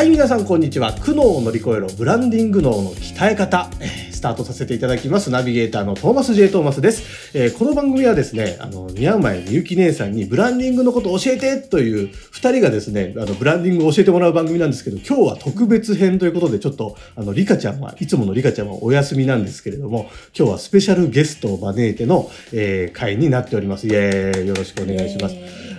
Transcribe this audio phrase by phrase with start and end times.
[0.00, 0.94] はい皆さんこんにちは。
[0.94, 3.68] 苦悩を乗り越えろブランディング脳の鍛え方。
[4.10, 5.30] スタートさせていただきます。
[5.30, 23.86] ナビゲーターのトーマス J トーマスです、えーこの番組はですねあの宮前みゆき姉さんにブランディングのことを教えてという二人がですねあのブランディングを教えてもらう番組なんですけど今日は特別編ということでちょっとあのリカちゃんはいつものリカちゃんはお休みなんですけれども今日はスペシャルゲストを招いての、えー会になっております。
[23.86, 24.48] イエーイ。
[24.48, 25.36] よろしくお願いします。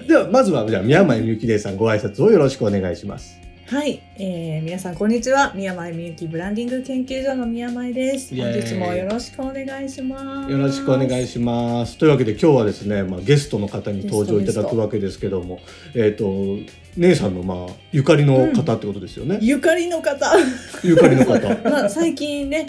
[0.07, 3.40] ではまずはじゃあ宮前みゆき姉さんご挨拶をよろしくお願いします
[3.71, 5.53] はい、えー、皆さんこんにちは。
[5.55, 8.35] 宮前みゆきブランディング研究所の宮前です。
[8.35, 10.51] 本日もよろしくお願いします。
[10.51, 11.97] よろしくお願いします。
[11.97, 15.61] というわけで今日はですね、まあ、ゲストの方に登場いただくわけですけども、
[15.95, 16.57] えっ、と
[16.97, 19.39] 姉さんのまあゆかりの方ってことですよね？
[19.41, 20.35] ゆかりの方。
[20.83, 21.39] ゆかりの方。
[21.63, 22.67] まあ最近ね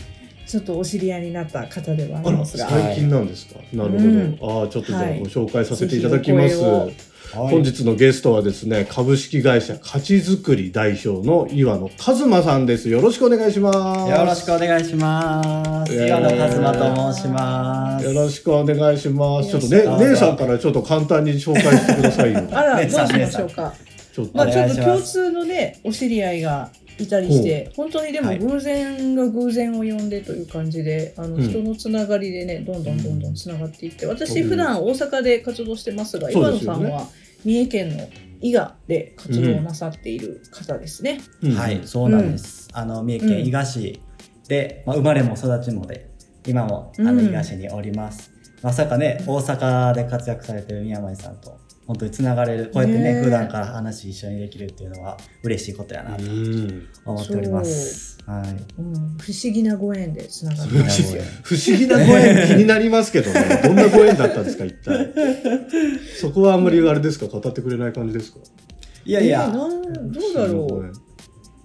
[0.53, 3.59] ちょっとお知り合いになった方ではありますが最近なんですか？
[3.73, 4.05] なるほど。
[4.05, 6.57] うんああちょっとじゃあはいご紹介させていただきます。
[6.57, 6.93] ぜひお声を
[7.33, 12.91] 本日のゲストはですね、株式会社価値づくり代表の岩野和馬さんです。
[12.91, 13.73] よろしくお願いしま
[14.07, 14.11] す。
[14.11, 15.95] よろしくお願いします。
[15.95, 18.05] えー岩野和馬と申します。
[18.05, 19.49] よろしくお願いします。
[19.49, 22.43] ちょっとね姉さんからちょっと簡単に紹介してくださいよ。
[22.53, 23.73] あらどうしましょうか
[24.13, 26.69] ちょっとまあちょっと共通のねお知り合いが
[27.03, 28.39] いたりして本当にでもはい。
[28.39, 31.43] 偶然が偶然を呼んでという感じで、あのうん。
[31.43, 36.85] 人のつながりでねどんどんどんどんつながっていって私うん普段大阪で活動してますが、そう岩ですよね。
[36.85, 37.09] 野さんは
[37.45, 38.09] 三重県の
[38.41, 41.21] 伊賀で活動なさっている方ですね。
[41.43, 41.55] うん。
[41.55, 42.69] はい、そうなんです。
[42.73, 44.01] あの三重県伊賀市
[44.49, 46.11] で、まあ生まれも育ちもで、
[46.47, 47.27] 今もあのうん。
[47.27, 48.31] 伊賀市におります。
[48.63, 51.59] まさかね、大阪で活躍されてる宮前さんと
[51.93, 56.89] 本当につながれる、こうやってねねえ普段から話一緒にできるっていうのは嬉しいことやなとうん。
[57.05, 58.19] 思っております。
[58.27, 58.49] はい。
[58.79, 60.85] うん、不思議なご縁でつながってま
[61.43, 62.47] 不思議なご縁。
[62.49, 63.61] 気になりますけどね。
[63.63, 65.13] どんなご縁だったんですか、一体。
[66.19, 68.39] そこはあんまりあれですか、語ってくれない感じですか？
[69.05, 69.83] いやいや、えなん
[70.13, 70.93] どうだろう。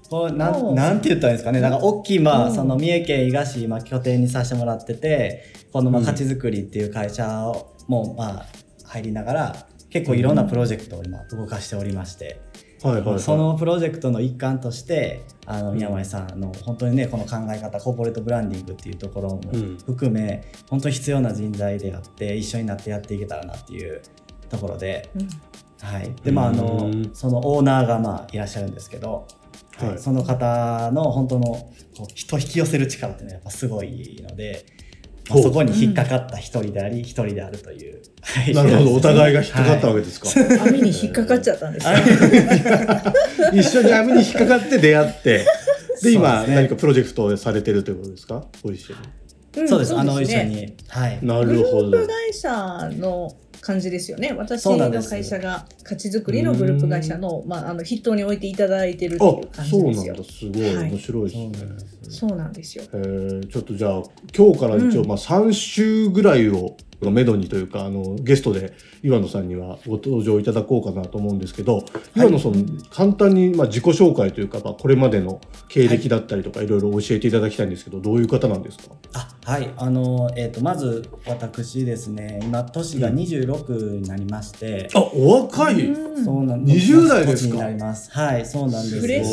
[0.10, 1.62] こうなうんんなんて言ったらいいんですかね。
[1.62, 2.56] なんか大きい、まあうん。
[2.56, 6.06] その三重県伊賀市、まあ、拠点にさせてもらっててこのまあうん。
[6.06, 8.46] 価値づくりっていう会社をもうまあ
[8.86, 12.42] 入りながら結構いろんなプロジェクトを今動かしておりまして、
[12.82, 13.20] はいはい、はい。
[13.20, 19.78] そのプロジェクトの一環としてあの宮前さんの本当にねこの考え方コーポレートブランディングっていうところもうん。
[19.78, 24.02] 含め、本当に必要な人材であって一緒になってやっていけたらなっていう
[24.50, 25.10] ところで。
[25.16, 25.28] うん。
[25.80, 27.12] はい、でまああのうん。
[27.14, 29.28] そのオーナーがまあいらっしゃるんですけど、
[29.78, 29.90] はい。
[29.90, 30.00] はい。
[30.00, 31.72] その方の本当のこ
[32.02, 34.66] う人を引き寄せる力っていうのはやっぱすごいので、
[35.28, 40.30] そこに引っかかった一人であり一人であるという、は いなるほど、お互いが引っかかったわはいけですか。
[40.66, 41.94] 網に引っかかっちゃったんですよ。
[43.54, 45.46] 一緒に網に引っかかって出会って。
[46.04, 48.46] で、今、何かプロジェクトをされてるということですか？
[48.64, 48.98] ご一緒ん
[49.68, 51.28] そうですあの一緒ねにはいに。
[51.28, 52.08] なグルるほどープ。
[52.08, 53.32] 会社の
[53.62, 54.34] 感じですよね。
[54.38, 60.02] 私の会社が価値づくりのグループ会社のまああの筆頭に置いていただいてるっていうあ、感そうなんだ。
[60.02, 60.52] じですよ。
[60.52, 61.52] すごいはい面白いですね。
[62.10, 62.84] そうなんですよ。
[62.94, 64.04] えーちょっとじゃあ
[64.36, 71.86] 今日から一応、うんまあ3週ぐらいをめどにというかあのゲストで岩野さんにはご登場いただこうかなと思うんですけど、
[72.16, 78.96] 岩野さん簡単にまあ自己紹介というか、まあ、これまでの経歴だったりとか、い、ろいろ教えていただきたいんですけどどういう方なんですか？
[79.14, 79.70] あはい。
[79.78, 87.54] あの、えー、とまず私ですね今年が26になりまして、あお若い、うんそうなんです20代ですか？
[87.56, 88.10] になります。
[88.12, 89.30] はいそうなんですフレッシ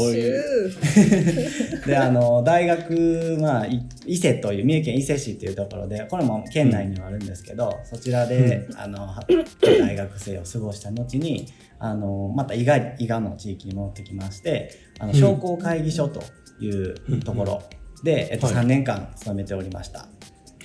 [1.80, 1.86] ュ。
[1.88, 7.53] であの大学、まあ、い伊勢という三重県伊勢市っていうところでこれも県内にはあるんですけど、
[7.84, 9.24] そちらで、あのは
[9.60, 11.46] 大学生を過ごした後に
[11.78, 15.18] あのまた伊賀伊賀の地域に戻ってきましてあのうん。
[15.18, 16.22] 商工会議所と
[16.60, 17.62] いうところ
[18.02, 18.56] で、えっと、はい。
[18.56, 20.06] 3年間勤めておりました。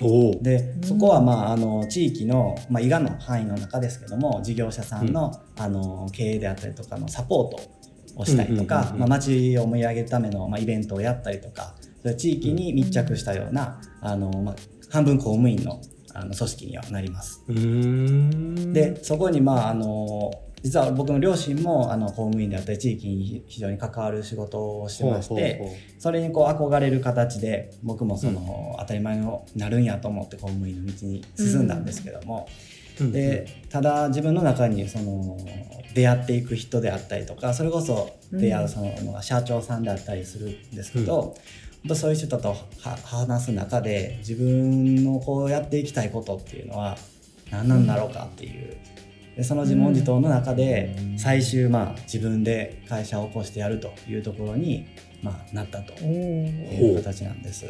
[0.00, 0.42] おお。
[0.42, 7.60] でそこは、まあ、あの地域の、まあ、伊賀の範囲の中ですけども事業者さんの,、あの経営であったりとかのサポート
[8.16, 8.66] をしたりとうんうんうんうん。
[8.66, 14.56] かまあ町を盛り上げるための、まあ、イベントをやったりとかそういう地域に密着したような、あのまあ、
[14.90, 15.80] 半分公務員の
[16.14, 17.44] あの組織にはなります。
[17.46, 20.30] でそこにまああの
[20.62, 25.60] 実は僕の両親もあの公務員であったり地域に非常に関わる仕事をしてまして
[25.98, 29.26] それにこう憧れる形で僕もその、当たり前に
[29.56, 32.46] なるんやと思って公務員の道に進んだんですけども、
[33.00, 35.38] でただ自分の中にその
[35.94, 41.34] 出会っていく人であったりとかそれこそ出会うその社長さんであったりするんですけど、
[41.82, 46.98] 本当そういう人とは話す中で自分のこうやっていきたいことっていうのは
[47.50, 48.76] 何なんだろうかっていう。
[49.36, 54.86] でその自問自答の中で最終まあ自分で会社を起こしてやるというところに、
[55.22, 57.66] まあ、なったという形なんです。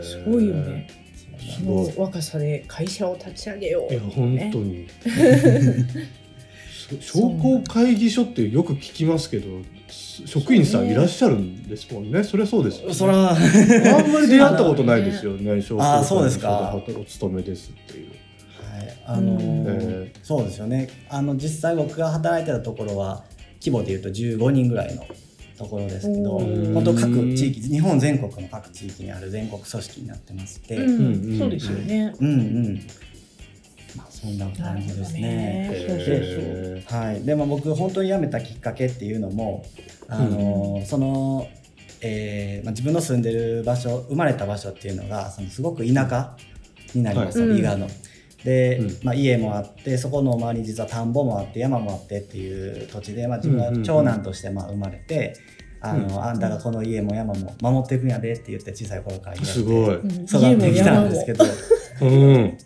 [0.00, 0.88] すごいよね。
[1.58, 3.92] その若さで会社を立ち上げよう。
[3.92, 5.08] いや本当ねにそ
[7.00, 9.46] 商工会議所ってよく聞きますけど
[9.88, 12.24] 職員さんいらっしゃるんですもんね。
[12.24, 12.94] そりゃそうですよね。
[12.94, 15.60] そらあんまり出会ったことないですよね。
[15.62, 16.72] 商工あ会そうですか。
[16.86, 18.08] 議所でお勤めですっていう。
[18.76, 20.88] はい、あのーえそうですよね。
[21.08, 23.24] あの実際僕が働いてたところは
[23.60, 25.04] 規模でいうと15人ぐらいの
[25.58, 31.36] ところですけど本当各地域日本全国の各地域にある全国組織になってまして、ううん。
[31.36, 32.14] ん、そうですよね。
[32.20, 33.11] うんまあ
[34.22, 36.84] そんな感じですね。
[36.88, 39.66] はい、でも僕本当に辞めたきっかけっていうのも
[40.08, 41.48] あのーその、
[42.00, 46.36] えーまあ、自分の住んでる場所生まれた場所っていうのがそのすごく田舎
[46.94, 47.58] になります、はい。
[47.58, 47.88] 伊賀の。
[48.44, 48.98] で、うん。
[49.02, 55.34] まあ、家もあってそこの周りに実は田んぼもあって山もあってっていう土地で、まあ、自分は長男としてまあ生まれて、
[55.80, 61.44] あのあんたがこの家も山も守っていくんやでって言って小さい頃から育ってきたんですけど。
[62.02, 62.58] うん、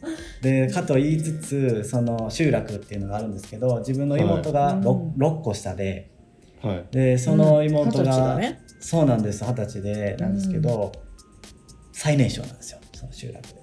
[0.42, 4.74] でかと言いつつその集落っていうのがあるんですけど自分の妹がはい。
[4.76, 5.12] 6,、うん。
[5.16, 6.10] 六個下で
[6.62, 6.86] はい。
[6.90, 8.60] でその妹が、歳だね。
[8.80, 9.44] そうなんです。
[9.44, 10.92] 二十歳でなんですけど、
[11.92, 13.54] 最年少なんですよその集落で。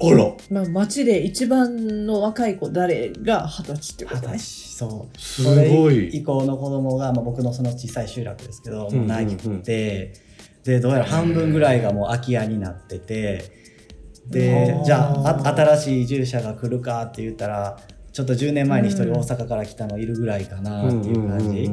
[0.00, 0.32] あら。
[0.50, 4.38] まあ、町で一番の若い子誰が二十歳ってことね。
[4.38, 5.18] そう。
[5.18, 8.98] すそれごい以降の子供が、まあ、僕のその小さい集落ですけど、うんうんうん。
[9.00, 10.14] もうないくて。
[10.64, 13.61] でどうやら半分ぐらいがもう空き家になってて
[14.28, 17.78] でじゃああ新しい移住者が来るかって言ったら
[18.12, 21.70] ちょっと10年前に一人大阪から来たのいるぐらいかなっていう感じ、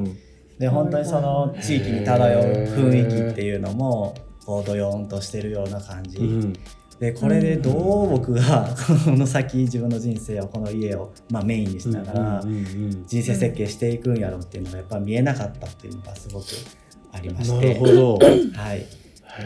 [0.57, 4.15] で本当にその地域に漂う雰囲気っていうのも
[4.45, 6.53] こうドヨーンとしてるような感じ、うん。
[6.99, 8.75] でこれでどう僕が
[9.05, 16.45] この先自分の人生をこの家を、まあ、メインにしながら人生設計していくんやろうっていうのがやっぱ見えなかったっていうのがすごく
[17.13, 18.17] ありましなてるほど。
[18.17, 18.85] はい、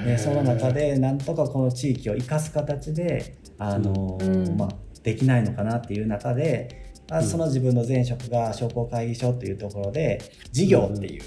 [0.06, 4.58] でその中でなんとかこの地域を生かす形であの、うん。
[4.58, 4.70] まあ、
[5.04, 7.24] できないのかなっていう中で、あうん。
[7.24, 11.24] その自分の前職が商工会議所っていうところで事業っていう、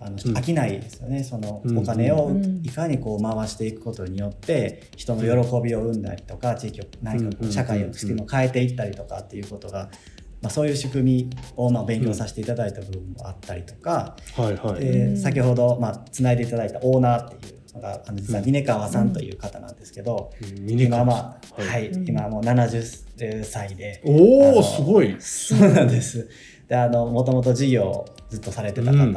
[0.00, 0.16] あのうん。
[0.36, 1.22] 飽きないですよね。
[1.22, 1.78] そのうん。
[1.78, 2.62] お金をうん。
[2.64, 5.28] いかにこう回していくことによって人の喜
[5.62, 9.90] びを生んだりとか地域を何か社会をしても変えていったりとかっていうことが、
[10.42, 14.80] まあ、そういう仕組みをまあ勉強させていただいた部分もあったりとか、はいはい。
[14.80, 15.16] でうん。
[15.16, 21.92] 先ほど、まあ、つないでいただいたオーナーっていうのがあの実は峰川さんという方なんですけど、峰川今まあははい。
[22.06, 25.16] 今はもう70歳でおあのおすごい。
[25.20, 26.28] そうなんです。
[26.68, 29.16] であのもともと事業をずっとされてた方、うん。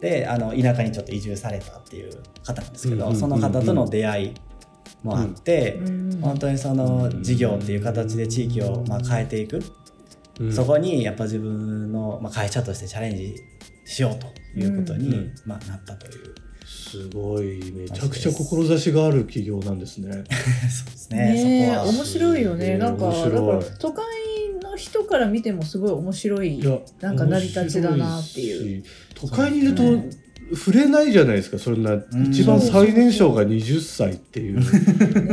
[0.00, 4.34] であの田舎にちょっと移住されたっていう方なんですけど、その方との出会い
[5.02, 6.20] もあって、うん。
[6.20, 9.62] 本当にその事業っていう形で地域をまあ変えていく、
[10.40, 10.52] うん。
[10.52, 13.36] そこにやっぱ自分のまあ会社としてチャレンジ
[13.84, 14.26] しようと
[14.58, 15.34] いうことに、うん。
[15.46, 16.34] まあ、なったという。
[16.74, 20.10] すごいめちゃくちゃ志がある企業なんですね。
[20.12, 21.88] そうですねねえそこは。
[21.92, 22.78] 面白いよね。
[22.78, 23.12] なんか、
[23.78, 24.04] 都会
[24.60, 26.58] の人から見てもすごい面白い。
[26.60, 28.84] いやなんか成り立ちだなっていう。
[29.14, 29.82] 都会にいると
[30.54, 34.60] 触れないじゃないですかそんな一番最年少が20歳っていう。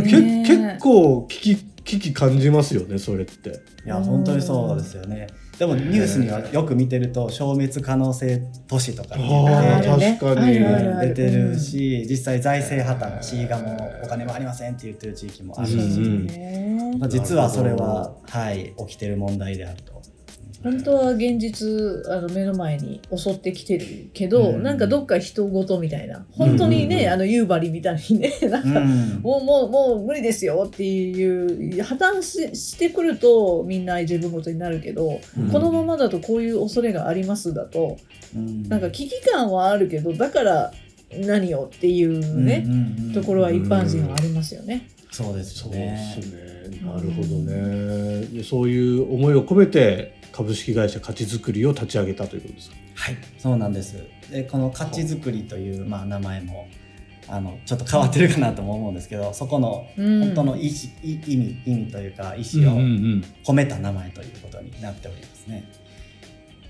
[0.04, 3.62] け結構危機危機感じますよねそれって。
[3.86, 5.28] いや本当にそうですよね
[5.62, 15.78] でもニュースにはよく見てると消滅可能性都市とか出てるし実際財政破綻市がもうお金もありませんって言ってる地域もあるし、
[16.98, 20.02] まあ、実はそれは、はい、起きてる問題であると。
[20.64, 21.68] 本当は現実
[22.12, 24.64] あの目の前に襲ってきてるけど、うん。
[24.64, 26.26] なんかどっか人事みたいな。
[26.32, 27.02] 本当にね、うん。
[27.02, 29.20] うんうんあの夕張みたいにね なんか、うん。
[29.22, 35.50] もうもうもう無理ですよっていう破綻ししてくるとみんな自分ごとになるけど、うん。
[35.50, 37.98] このままだとこういう恐れがありますだと
[38.36, 38.64] うん。
[38.70, 40.72] なんか危機感はあるけどだから
[41.20, 44.88] 何をっていうね、うんうんうんところは一般人はありますよね。
[45.12, 46.80] そうですそうですね。
[46.82, 48.26] なるほどね。
[48.28, 52.76] でそういう思いを込めて株式会社価値づくりを立ち上げたということですか？
[52.96, 53.96] はいそうなんです。
[54.32, 56.68] でこの価値づくりという、まあ、名前も
[57.28, 60.20] あのちょっと変わってるかなとも思うんですけどそこのうん。
[60.22, 60.70] 本当の意思
[61.04, 63.24] い意味意味というか意うん思をうん。
[63.46, 65.72] 込めた名前ということになっておりますね。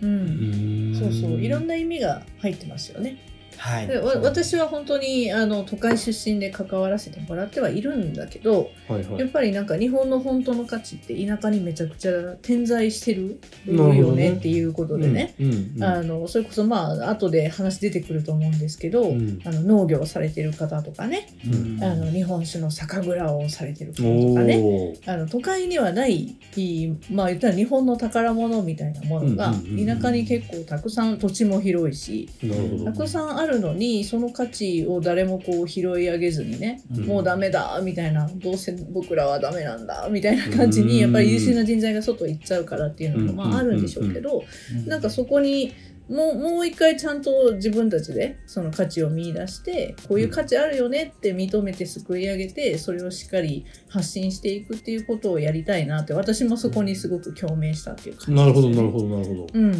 [0.01, 0.95] ううんん。
[0.95, 1.41] そうそう。
[1.41, 3.17] いろんな意味が入ってますよね。
[3.61, 9.19] はい、でわ私は本当にあの都会出身で関わらせてもらってはいるんだけどはいはい。
[9.19, 15.35] やっぱりなんか日本の本当の価値って田舎にめちゃくちゃ点在してるよねっていうことでね。
[15.39, 15.83] うんうんうん。
[15.83, 19.39] あのそれこそまあ後で話出てくると思うんですけど、うん。
[19.45, 21.49] あの農業をされてる方とかね、う
[21.79, 21.83] ん。
[21.83, 24.95] あの日本酒の酒蔵をされてる方とかね。
[25.05, 26.35] あの都会にはない
[27.11, 29.53] まあ言ったら日本の宝物みたいなものが
[29.85, 32.29] 田舎に結構たくさん土地も広いし
[32.83, 37.05] たくさんあるのにその価値を誰もこう拾い上げずにね、うん。
[37.05, 44.43] もうダメだみたいなどうせ僕らはダメなんだみたいな感じにやっぱり優秀な人材が外行っちゃうからっていうのもまああるんでしょうけど
[44.85, 45.73] なんかそこに
[46.09, 59.47] もうもう一回ちゃんと自分たちでその価値を見出してこういう価値あるよねって認めてすくい上げてそれをしっかり発信していくっていうことをやりたいなって私もそこにすごく共鳴したっていう感じなるほどなるどほどなるほど。
[59.53, 59.71] うん。
[59.73, 59.77] へ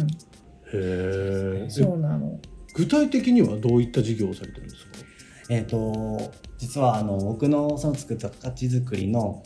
[0.74, 2.40] えそうなの
[2.74, 4.92] 具体的にはどういった事業をされてるんですか？
[5.50, 9.42] えっ、と実はあの僕のその作った価値づくりの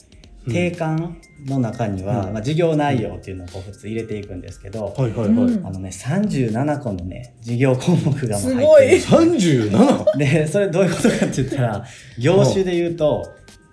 [0.49, 2.33] 定款の中には、うん。
[2.35, 11.85] まあ、事業内容っていうのをこう普通入れていくんですけど、はいはいあのね37個のね事業項目がもうすご入ってい 37るでそれどういうことかって言ったら
[12.18, 13.26] 業種で言うと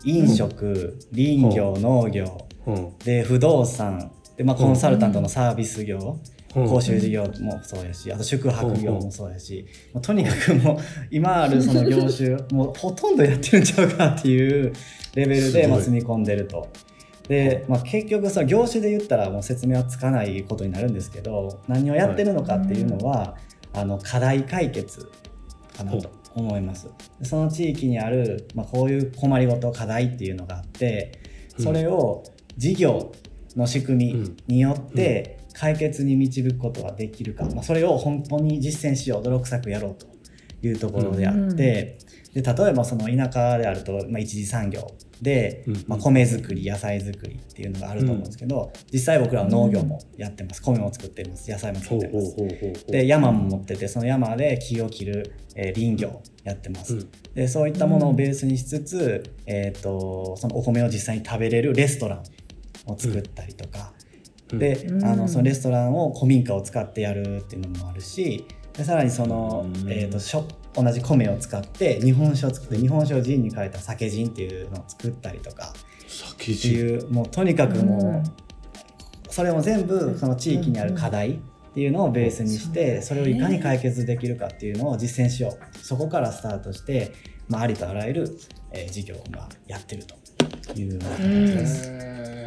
[0.03, 2.47] 飲食林業農業。
[2.65, 2.97] うん。
[3.05, 4.11] で不動産。
[4.35, 6.17] で、まあ、コンサルタントのサービス業、
[6.55, 6.69] うん。
[6.69, 10.77] 講習事業もそうやしあと宿泊業もそうやし、もうとにかくもう
[11.11, 14.73] 今あるその業種もうほとんどやってるんちゃうかっていう
[15.15, 16.67] レベルでまあ積み込んでると。
[17.27, 23.37] で、まあ、結局その業種で言ったらもう説明はつかないことになるんですけど何をやってるのかっていうのは、
[23.73, 25.09] あの課題解決
[25.75, 26.89] かなと思います。
[27.19, 31.19] でその地域にある、まあ、こういう困りごと課題っていうのがあって
[31.57, 32.23] それを
[32.57, 33.11] 事業
[33.55, 40.07] の仕組みによって解決に導くことができるか、まあ、それを本当に実践しよう泥臭くやろうと
[40.65, 41.97] いうところであって、
[42.33, 44.91] で例えばその田舎であると、まあ、一次産業
[45.21, 50.61] で、うんまあ、米作り野菜作りっていうのがあると思うんですけど、実際僕らは農業もやってます。
[50.61, 51.49] 米も作ってます。
[51.49, 52.85] 野菜も作ってます。
[52.87, 57.09] で山も持っててその山で木を切る、えー林業やってます、うん。
[57.35, 62.23] でそういったものをベースにしつつ、えー、とそのお米を実際に食べれるレストラン
[62.91, 64.02] を作ったりとか、うん
[64.57, 65.05] で、うん。
[65.05, 69.91] あのそのレストランを古民家を使ってやるっていうのもあるしでさらにその、うん。
[69.91, 75.69] えー、としょ同じ米を使って日本酒を作って日本酒をジンに変えた酒ジンっていうのを作ったりとか。
[75.69, 81.37] って酒地いうもうとにかくもう、それも全部その地域にある課題っ
[81.73, 85.77] ていうのをベースにして、それをいかに解決できるかっていうのを実践しよう。
[85.77, 87.11] そこからスタートして、
[87.47, 88.37] まあ、ありとあらゆる、
[88.71, 90.15] えー事業をまあやってると
[90.75, 91.91] いうような形です。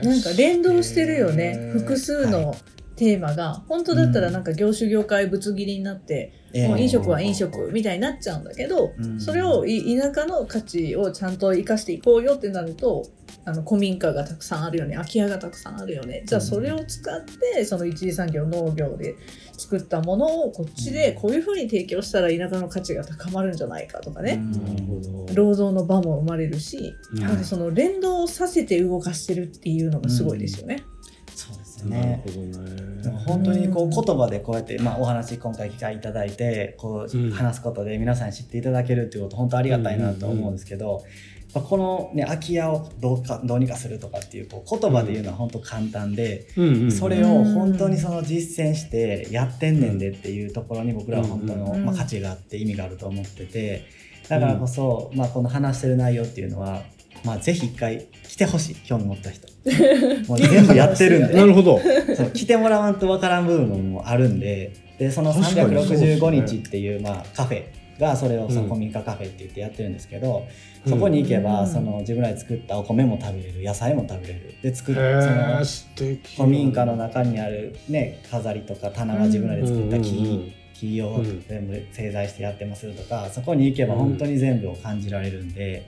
[0.03, 1.71] なんか連動してるよね。
[1.73, 2.55] 複数の
[2.97, 3.63] テーマが。
[3.69, 9.21] 本当だったらなんか業種業界ぶつ切りになって、えーもう飲食は飲食みたいになっちゃうんだけど、うん。
[9.21, 13.05] それをい田舎の価値をちゃんと生かしていこうよってなると
[13.45, 14.95] あの古民家がたくさんあるよね。
[14.95, 16.23] 空き家がたくさんあるよね。
[16.27, 19.15] じゃあそれを使ってその一次産業農業で
[19.57, 24.43] 作ったものをこっちでこういうふうに提供したら田舎の価値が高まるんじゃないかとかね、
[25.35, 27.45] 労働の場も生まれるし、うん。
[27.45, 30.79] その連動させて動かしてるっていうのがすごいですよね。
[30.79, 30.96] そう
[31.77, 32.23] ですね。
[32.25, 33.03] ほどね。
[33.03, 41.05] でも本当にこう言葉でこうやって、まあ、お話今回機会いただいてこう話すことで皆さんに知っていただけるっていうこと本当ありがたいなと思うんですけど、
[41.55, 46.49] やっぱこの、ね、空き家をどうかどうにかするとかっていうこう言葉で言うのは本当簡単で、
[46.91, 51.85] それを本当にその実践してやってんねんでっていうところに僕らは本当の、うん。
[51.85, 53.85] まあ、価値があって意味があると思ってて
[54.29, 56.83] だからこそ、まあ、この話してる内容っていうのは、
[57.25, 58.75] まあ、ぜひ一回来てほしい。
[58.77, 59.47] 興味持った人。
[60.29, 61.35] もう全部やってるんで。
[61.37, 61.81] なるほど。
[62.15, 64.73] そう来てもらわんとわからん部分もあるんで。
[64.99, 65.77] でその確かに。
[65.77, 67.63] そうですね365日っていう、まあ、カフェ
[67.99, 70.45] がそれをそ古民家カフェって言ってやってるんですけど、
[70.87, 71.67] そこに行けば、うん。
[71.67, 73.63] その自分らで作ったお米も食べれる。
[73.63, 74.55] 野菜も食べれる。
[74.63, 76.37] で作っへそえの素敵。
[76.37, 80.53] 古民家の中にある、ね、飾りとか棚は自分らで作った木,、うんうんうん。
[80.75, 85.87] 木をうん全部製材してやってますとかそこに行けば本当に全部を感じられるんで、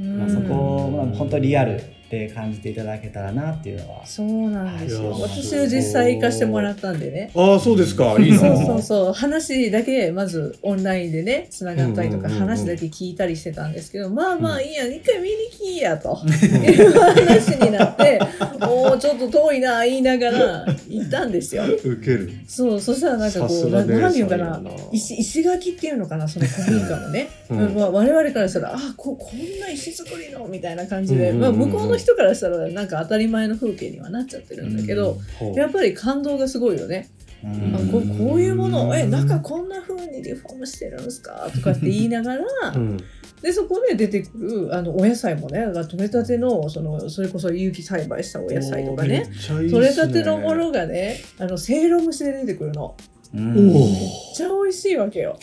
[0.00, 5.12] まあ、そこは本当リアルって感じていただけたらなっていうのはそうなんですよ。
[5.12, 7.30] 私は実際行かしてもらったんでね。
[7.36, 8.16] ああ、そうですか。
[8.18, 8.38] いいな。
[8.38, 18.18] そうそうそう話だけまずオンラインでねつながったりとか話だけ聞いたりしてたんですけどまあまあいいや一回見に来いやと いう話になって
[18.62, 21.64] おおちょっと遠いな言いながら行ったんですよ。
[21.64, 22.30] 受ける。
[22.46, 24.10] そうそしたらなんかこうながねな。
[24.10, 24.60] んていうかな。
[24.92, 27.74] 石石垣っていうのかなその古民家のね、うん。
[27.74, 35.54] まあ、我々からしたらあここんな石造りのみたいな感じで、まあ、向こうの人からしたらなんか当たり前の風景にはなっちゃってるんだけど、ほう。
[35.54, 37.08] やっぱり感動がすごいよね。
[37.42, 41.48] うんあここういうものをえ中こんな風にリフォームしてるんですか？
[41.54, 42.42] とかって言いながら、
[42.76, 42.96] うん。
[43.42, 49.30] でそこで出てくるあのお野菜もね取れたてのそのそれこそ有機栽培したお野菜とかねね
[49.70, 52.94] 取れたてのものがねあのせいろ蒸しで出てくるの
[53.34, 53.98] うんおめっ
[54.36, 55.38] ちゃ美味しいわけよ。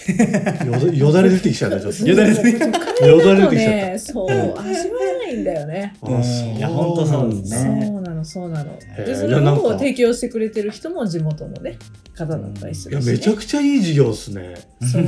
[0.62, 0.66] お。
[0.68, 2.06] よだよだれ出てきちゃった、ちょっと。
[2.06, 3.08] よだれ出てきちゃった。
[3.08, 5.94] よだれ出てきちゃったね、そう、味わえないんだよね。
[6.02, 8.78] あそういや本当そうですそうねなの、そうなの。
[8.98, 11.78] で、それを提供してくれてる人も地元のね、
[12.16, 13.14] 方だったりすいや、るし、ね。
[13.14, 14.56] めちゃくちゃいい事業っすね。
[14.82, 15.02] そう。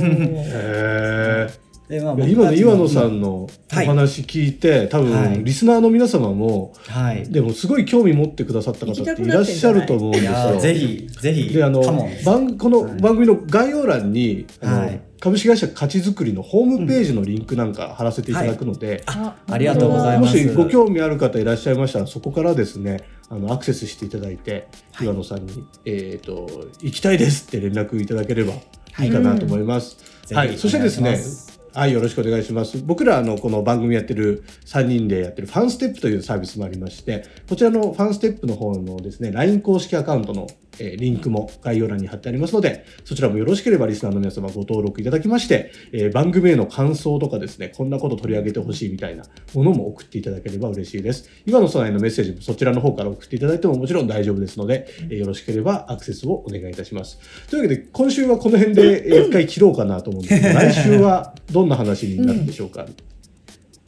[1.48, 1.70] え。
[1.90, 9.26] でまあいや今の岩野さんんのおはい話聞いて、多はい分リスナーの皆様も、はいでもすごい興味持ってくださった方ってい？
[9.26, 10.60] らっしゃると思うんですよ。
[10.60, 11.82] ぜひぜひであの
[12.24, 20.36] 番この番組の概要欄に、はい株式会社価値づくりのホームページのリンクなんか貼らせていただくので、あありがとうございます。
[20.36, 24.68] もしご興味ある方いらっしゃいましたらそこからですねあのアクセスしていただいて、
[25.00, 26.48] 岩野さんに、えーと
[26.80, 29.08] 「行きたいです」って連絡いただければい。
[29.08, 29.96] いかなと思います。
[30.26, 31.18] ぜひはい、そしてですね
[31.72, 32.78] はい、よろしくお願いします。
[32.84, 40.48] 僕らあのこの番組やってる3人でやってるファンステップというサービスもありまして、こちらのファンステップの方のですね、LINE 公式アカウントの、
[40.80, 51.28] えーリンクも概要欄に貼ってありますので、そちらもよろしければリスナーの皆様ご登録いただきまして、えー番組への感想とかですね、こんなこと取り上げてほしいみたいなものも送っていただければ嬉しいです。
[51.46, 57.18] 岩野さんへのメッセージもそちらの方から送っていただいてももちろん大丈夫ですので、えーよろしければアクセスをお願いいたします。
[57.48, 62.86] というわけで、今週はこの辺でえー一回切ろうかなと思うんですけど、 来週はどんな話になるんでしょうか、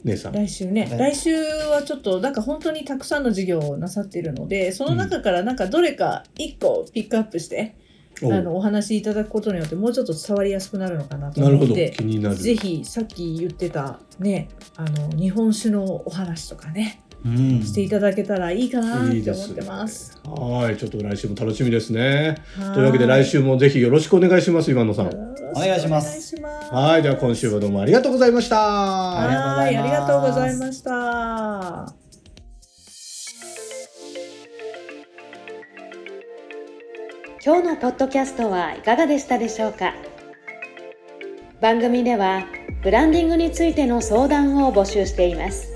[0.03, 0.33] 姉さん。
[0.33, 1.13] 来週ね、はい。
[1.13, 7.75] 来週はちょっとなんか本当にたくさんの授業をなさっているのでその中からなんかどれか1個ピックアップして、
[8.21, 12.35] おうあのお話しいただくことによってもうちょっと伝わりやすくなるのかなと思って気になる。
[12.35, 17.01] ぜひさっき言ってたねあの日本酒のお話とかね。
[17.07, 20.19] うんしていただけたらいいかなっいいですねて思ってます。
[20.25, 22.37] はい、ちょっと来週も楽しみですね。
[22.59, 25.07] はというわけで来週もぜひよろしくお願いします、今野さん。
[25.07, 28.57] お願いしますお願いしますはい、では今週はどうもありがとうございました。
[28.57, 31.93] はい、ありがとうございました。
[37.45, 39.93] 今日のポッドキャストはいかがでしたでしょうか？
[41.59, 42.45] 番組では
[42.83, 45.72] ブランディングについての相談を募集しています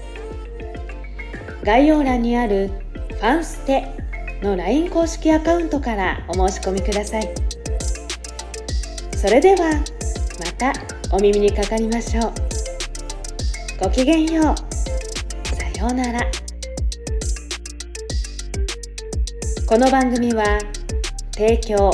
[1.67, 2.71] 概要欄にある
[3.11, 3.87] 「ファンステ」
[4.41, 7.29] の LINE 公式アカウントからお申し込みください。
[9.17, 9.73] それでは
[10.39, 10.71] また
[11.11, 12.33] お耳にかかりましょう。
[13.83, 14.55] ごきげんよう。
[15.57, 16.21] さようなら。
[19.67, 20.45] この番組は
[21.33, 21.91] 提供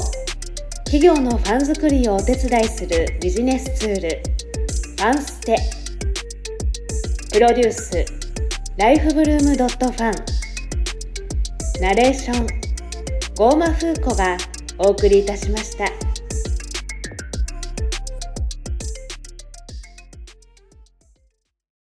[0.86, 5.58] 企業のファン作りをお手伝いするビジネスツールファンステ。
[7.32, 8.23] プロデュース
[8.76, 10.14] ライフブルームドットファン
[11.80, 12.48] ナレーション
[13.36, 14.36] ゴーマフーコが
[14.80, 16.03] お送りいたしました。